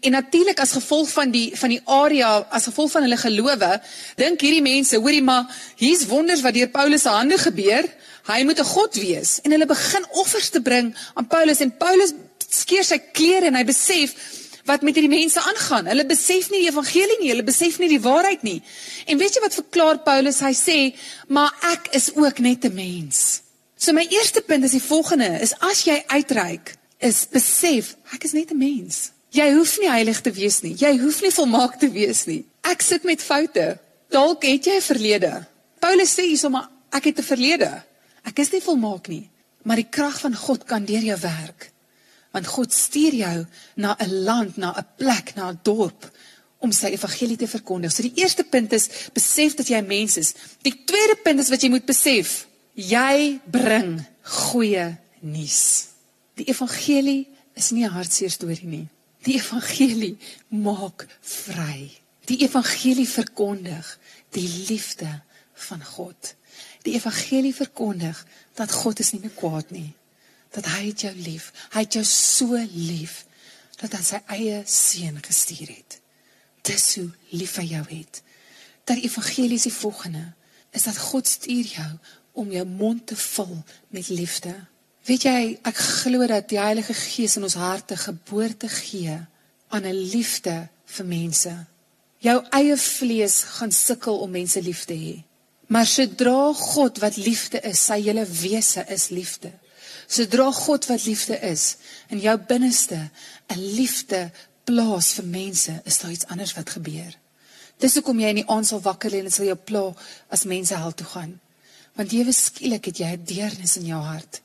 [0.01, 3.81] en natuurlik as gevolg van die van die area, as gevolg van hulle gelowe,
[4.15, 7.87] dink hierdie mense, hoorie maar, hier's wonders wat deur Paulus se hande gebeur.
[8.27, 12.13] Hy moet 'n god wees en hulle begin offers te bring aan Paulus en Paulus
[12.49, 14.15] skeer sy klere en hy besef
[14.67, 15.87] wat met hierdie mense aangaan.
[15.87, 18.59] Hulle besef nie die evangelie nie, hulle besef nie die waarheid nie.
[19.07, 20.39] En weet jy wat verklaar Paulus?
[20.43, 20.95] Hy sê,
[21.27, 23.41] "Maar ek is ook net 'n mens."
[23.77, 28.33] So my eerste punt is die volgende, is as jy uitreik, is besef, ek is
[28.33, 29.11] net 'n mens.
[29.29, 30.73] Jy hoef nie heilig te wees nie.
[30.73, 32.45] Jy hoef nie volmaak te wees nie.
[32.61, 33.77] Ek sit met foute.
[34.09, 35.45] Dalk het jy 'n verlede.
[35.79, 37.83] Paulus sê hierso, "Maar ek het 'n verlede.
[38.23, 39.29] Ek is nie volmaak nie,
[39.63, 41.71] maar die krag van God kan deur jou werk."
[42.37, 43.45] Want God stuur jou
[43.75, 46.11] na 'n land, na 'n plek, na 'n dorp
[46.59, 47.91] om sy evangelie te verkondig.
[47.91, 50.33] So die eerste punt is besef dat jy 'n mens is.
[50.61, 55.87] Die tweede punt is wat jy moet besef, jy bring goeie nuus.
[56.35, 58.87] Die evangelie is nie 'n hartseer storie nie.
[59.23, 60.17] Die evangelie
[60.47, 61.91] maak vry.
[62.25, 65.21] Die evangelie verkondig die liefde
[65.53, 66.35] van God.
[66.83, 69.96] Die evangelie verkondig dat God is nie meer kwaad nie
[70.57, 71.51] dat hy het jou lief.
[71.75, 73.23] Hy het jou so lief
[73.77, 75.99] dat hy sy eie seun gestuur het.
[76.65, 78.23] Dis hoe lief hy jou het.
[78.87, 80.33] die evangelie is die volgende
[80.71, 81.91] is dat God stuur jou
[82.39, 83.57] om jou mond te vul
[83.91, 84.53] met liefde.
[85.07, 89.17] Weet jy, ek glo dat die Heilige Gees in ons harte geboorte gee
[89.67, 91.53] aan 'n liefde vir mense.
[92.19, 95.23] Jou eie vlees gaan sukkel om mense lief te hê.
[95.67, 99.51] Maar sodra God wat liefde is, sy hele wese is liefde.
[100.07, 101.75] Sodra God wat liefde is
[102.09, 103.09] in jou binneste
[103.49, 104.31] 'n liefde
[104.63, 107.17] plaas vir mense, is daar iets anders wat gebeur.
[107.77, 109.83] Dis hoekom jy in die aand sal wakker lê en dit sal jou pla
[110.33, 111.39] as mense hel toe gaan.
[111.95, 114.41] Want ewe skielik het jy 'n deernis in jou hart.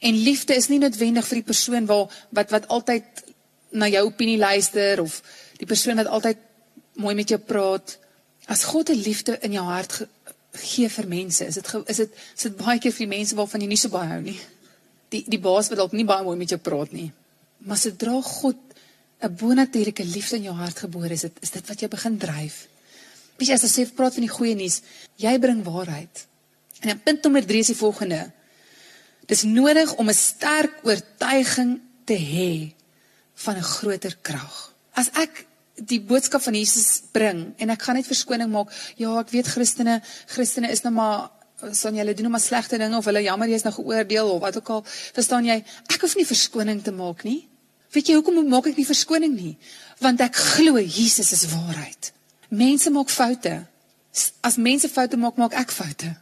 [0.00, 3.04] En liefde is nie noodwendig vir die persoon waar wat wat altyd
[3.70, 5.22] na jou opinie luister of
[5.58, 6.38] die persoon wat altyd
[6.94, 7.98] mooi met jou praat.
[8.46, 10.08] As God 'n liefde in jou hart ge
[10.52, 13.60] gee vir mense, is dit is dit is dit baie keer vir die mense waarvan
[13.60, 14.40] jy nie so baie hou nie.
[15.08, 17.12] Die die baas wat dalk nie baie mooi met jou praat nie.
[17.58, 18.56] Maar sodra God
[19.22, 22.66] 'n bonatuurlike liefde in jou hart gebore is, dit is dit wat jou begin dryf.
[23.38, 24.82] Wie as jy sê praat van die goeie nuus,
[25.16, 26.26] jy bring waarheid.
[26.80, 28.32] En dan punt nommer 3 is die volgende.
[29.26, 32.74] Dis nodig om 'n sterk oortuiging te hê
[33.34, 34.74] van 'n groter krag.
[34.92, 39.30] As ek die boodskap van Jesus bring en ek gaan net verskoning maak, ja, ek
[39.30, 41.30] weet Christene, Christene is nou maar
[41.72, 44.40] son julle doen nou maar slegte dinge of hulle jammer jy is nou geoordeel of
[44.40, 44.82] wat ook al,
[45.16, 45.64] verstaan jy?
[45.88, 47.48] Ek hoef nie verskoning te maak nie.
[47.94, 49.54] Weet jy hoekom maak ek nie verskoning nie?
[50.02, 52.12] Want ek glo Jesus is waarheid.
[52.50, 53.64] Mense maak foute.
[54.42, 56.14] As mense foute maak, maak ek foute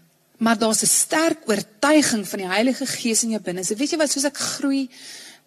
[0.43, 3.64] maar daar's 'n sterk oortuiging van die Heilige Gees in jou binne.
[3.64, 4.91] So weet jy wat, soos ek groei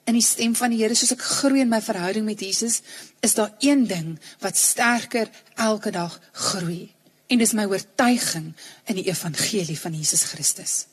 [0.04, 2.82] in die stem van die Here, soos ek groei in my verhouding met Jesus,
[3.20, 6.95] is daar een ding wat sterker elke dag groei.
[7.28, 8.54] En dis my oortuiging
[8.86, 10.86] in die evangelie van Jesus Christus.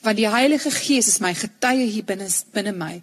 [0.00, 3.02] Want die Heilige Gees is my getuie hier binne binne my.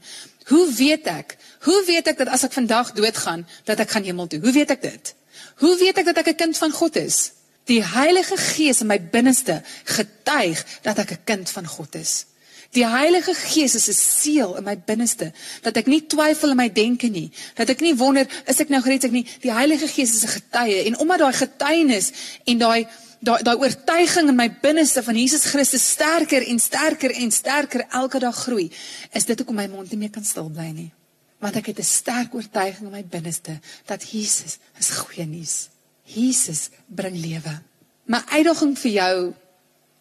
[0.50, 1.38] Hoe weet ek?
[1.68, 4.42] Hoe weet ek dat as ek vandag doodgaan, dat ek gaan hemel toe?
[4.42, 5.14] Hoe weet ek dit?
[5.62, 7.32] Hoe weet ek dat ek 'n kind van God is?
[7.70, 12.26] Die Heilige Gees in my binneste getuig dat ek 'n kind van God is.
[12.72, 16.70] Die Heilige Gees is 'n seël in my binneste dat ek nie twyfel in my
[16.72, 19.28] denke nie, dat ek nie wonder is ek nou gered ek nie.
[19.42, 22.12] Die Heilige Gees is 'n getuie en omdat daai getuienis
[22.46, 22.88] en daai
[23.20, 28.20] daai daai oortuiging in my binneste van Jesus Christus sterker en sterker en sterker elke
[28.20, 28.72] dag groei,
[29.12, 30.92] is dit hoekom my mond nie meer kan stil bly nie.
[31.40, 35.70] Want ek het 'n sterk oortuiging in my binneste dat Jesus is goeie nuus.
[36.04, 37.62] Jesus bring lewe.
[38.06, 39.34] My uitdaging vir jou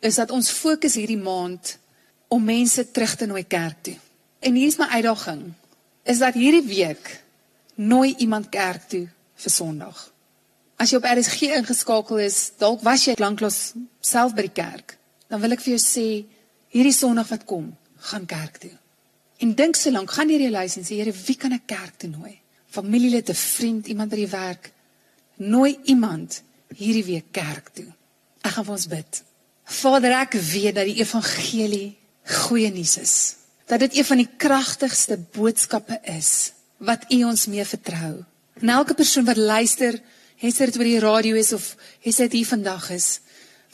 [0.01, 1.79] is dat ons fokus hierdie maand
[2.31, 3.97] om mense terug te nooi kerk toe.
[4.41, 5.51] En hier's my uitdaging
[6.09, 7.11] is dat hierdie week
[7.75, 9.07] nooi iemand kerk toe
[9.41, 9.99] vir Sondag.
[10.81, 13.59] As jy op RSG ingeskakel is, dalk was jy lanklaas
[14.01, 14.97] self by die kerk,
[15.29, 16.07] dan wil ek vir jou sê
[16.73, 17.67] hierdie Sondag wat kom,
[18.11, 18.73] gaan kerk toe.
[19.45, 22.11] En dink so lank, gaan jy realiseer en sê Here, wie kan ek kerk toe
[22.13, 22.37] nooi?
[22.71, 24.73] Familielid, 'n vriend, iemand by die werk,
[25.37, 26.43] nooi iemand
[26.77, 27.89] hierdie week kerk toe.
[28.45, 29.23] Ek gaan vir ons bid.
[29.65, 32.00] Vader, ek weet dat die evangelie
[32.31, 33.15] goeie nuus is.
[33.67, 38.25] Dat dit een van die kragtigste boodskappe is wat U ons mee vertrou.
[38.61, 40.01] En elke persoon wat luister,
[40.41, 43.21] het dit oor die radio is of het dit hier vandag is,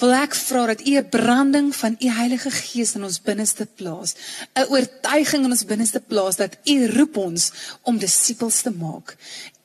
[0.02, 4.14] wil ek vra dat U 'n branding van U Heilige Gees in ons binneste plaas,
[4.54, 7.52] 'n oortuiging in ons binneste plaas dat U roep ons
[7.82, 9.16] om disippels te maak.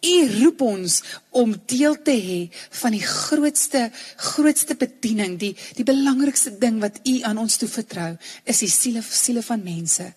[0.02, 0.95] U roep ons
[1.30, 2.38] om deel te hê
[2.82, 3.84] van die grootste
[4.18, 8.16] grootste bediening, die die belangrikste ding wat U aan ons toevertrou,
[8.49, 10.08] is die siele siele van mense.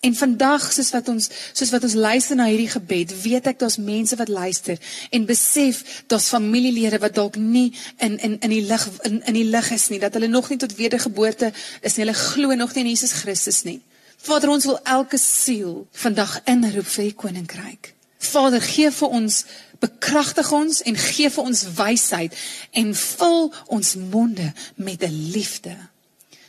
[0.00, 3.76] En vandag soos wat ons soos wat ons luister na hierdie gebed, weet ek daar's
[3.76, 4.80] mense wat luister
[5.12, 9.50] en besef daar's familielede wat dalk nie in in in die lig in in die
[9.50, 12.06] lig is nie, dat hulle nog nie tot wedergeboorte is nie.
[12.06, 13.82] Hulle glo nog nie in Jesus Christus nie.
[14.24, 17.92] Vader, ons wil elke siel vandag inroep vir U koninkryk.
[18.26, 19.44] Vader, gee vir ons
[19.82, 22.36] bekragtig ons en gee vir ons wysheid
[22.72, 25.76] en vul ons monde met 'n liefde.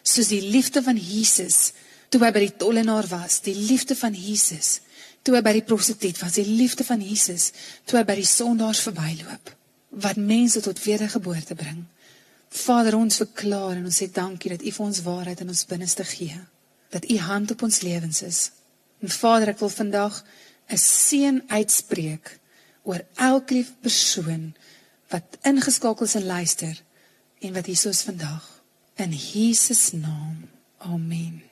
[0.04, 1.74] Soos die liefde van Jesus
[2.10, 4.80] toe hy by die tollenaar was, die liefde van Jesus
[5.24, 7.52] toe hy by die prostituut was, die liefde van Jesus
[7.86, 9.56] toe hy by die sondaars verbyloop
[9.90, 11.86] wat mense tot wedergeboorte bring.
[12.50, 16.04] Vader, ons verklaar en ons sê dankie dat U vir ons waarheid in ons binneste
[16.04, 16.40] gee.
[16.92, 18.52] Dat U hand op ons lewens is.
[19.04, 20.22] En Vader, ek wil vandag
[20.68, 22.40] 'n seën uitspreek
[22.84, 24.56] oor elke lief persoon
[25.14, 26.76] wat ingeskakel is en luister
[27.40, 28.46] en wat hier is vandag
[28.96, 30.50] in Jesus naam.
[30.78, 31.44] Amen.